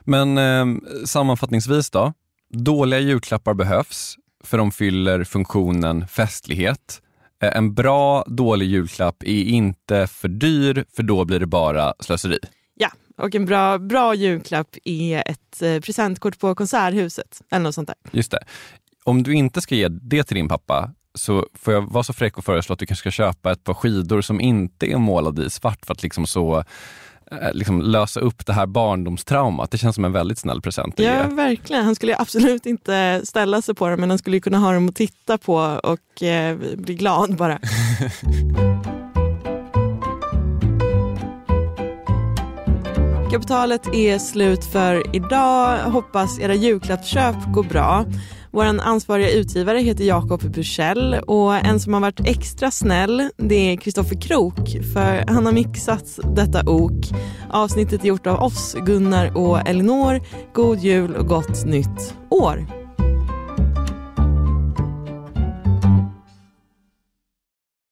Men 0.04 0.38
eh, 0.38 0.65
sammanfattningsvis 1.06 1.89
då, 1.89 2.13
dåliga 2.54 3.00
julklappar 3.00 3.54
behövs 3.54 4.15
för 4.43 4.58
de 4.58 4.72
fyller 4.72 5.24
funktionen 5.24 6.08
festlighet. 6.08 7.02
Eh, 7.43 7.58
en 7.58 7.74
bra 7.74 8.24
dålig 8.28 8.67
julklapp 8.67 9.24
är 9.24 9.43
inte 9.43 10.08
för 10.08 10.28
dyr 10.28 10.86
för 10.96 11.04
då 11.04 11.26
blir 11.26 11.39
det 11.39 11.46
bara 11.46 11.93
slöseri. 12.00 12.39
Ja, 12.80 12.90
och 13.18 13.36
en 13.36 13.46
bra, 13.46 13.78
bra 13.78 14.13
julklapp 14.16 14.76
är 14.84 15.24
ett 15.26 15.62
eh, 15.62 15.80
presentkort 15.80 16.40
på 16.40 16.56
Konserthuset 16.56 17.42
eller 17.52 17.63
något 17.63 17.76
sånt 17.76 17.88
där. 17.88 17.96
Just 18.12 18.32
det. 18.32 18.40
Om 19.04 19.24
du 19.24 19.34
inte 19.34 19.62
ska 19.62 19.76
ge 19.76 19.88
det 19.88 20.24
till 20.24 20.36
din 20.36 20.48
pappa 20.48 20.92
så 21.13 21.48
får 21.54 21.74
jag 21.74 21.82
vara 21.82 22.04
så 22.04 22.13
fräck 22.13 22.38
och 22.38 22.46
föreslå 22.46 22.74
att 22.74 22.80
du 22.80 22.86
kanske 22.86 23.02
ska 23.02 23.12
köpa 23.24 23.52
ett 23.52 23.63
par 23.63 23.74
skidor 23.74 24.22
som 24.22 24.42
inte 24.42 24.92
är 24.92 24.98
målade 24.98 25.46
i 25.46 25.50
svart 25.50 25.86
för 25.86 25.94
att 25.94 26.04
liksom 26.04 26.28
så 26.28 26.58
eh, 27.32 27.54
liksom 27.54 27.82
lösa 27.82 28.20
upp 28.20 28.46
det 28.46 28.54
här 28.54 28.66
barndomstraumat. 28.66 29.72
Det 29.72 29.78
känns 29.78 29.96
som 29.96 30.06
en 30.06 30.12
väldigt 30.12 30.38
snäll 30.40 30.62
present 30.62 31.00
Ja, 31.00 31.04
ge. 31.30 31.36
verkligen. 31.36 31.86
Han 31.86 31.96
skulle 31.96 32.18
absolut 32.18 32.66
inte 32.66 33.22
ställa 33.24 33.62
sig 33.62 33.76
på 33.76 33.90
dem, 33.90 34.00
men 34.00 34.10
han 34.10 34.20
skulle 34.20 34.40
kunna 34.40 34.58
ha 34.58 34.74
dem 34.74 34.90
att 34.90 34.96
titta 34.96 35.38
på 35.38 35.56
och 35.84 36.24
eh, 36.24 36.58
bli 36.78 36.96
glad 36.96 37.36
bara. 37.36 37.60
Kapitalet 43.32 43.88
är 43.94 44.20
slut 44.20 44.66
för 44.66 45.16
idag. 45.16 45.78
Hoppas 45.78 46.40
era 46.40 46.54
julklappsköp 46.54 47.36
går 47.54 47.63
bra. 47.63 48.06
Vår 48.52 48.66
ansvariga 48.66 49.32
utgivare 49.32 49.80
heter 49.80 50.04
Jakob 50.04 50.42
Bursell 50.42 51.13
och 51.13 51.56
en 51.56 51.80
som 51.80 51.94
har 51.94 52.02
varit 52.02 52.20
extra 52.26 52.72
snäll 52.72 53.30
det 53.38 53.72
är 53.72 53.76
Kristoffer 53.78 54.22
Krook 54.22 54.78
för 54.94 55.24
han 55.28 55.46
har 55.46 55.54
mixat 55.54 56.20
detta 56.36 56.70
ok. 56.70 57.06
Avsnittet 57.50 58.04
är 58.04 58.08
gjort 58.08 58.28
av 58.28 58.40
oss, 58.40 58.76
Gunnar 58.86 59.38
och 59.38 59.68
Elinor. 59.68 60.22
God 60.54 60.80
jul 60.80 61.16
och 61.16 61.28
gott 61.28 61.66
nytt 61.66 62.16
år! 62.30 62.87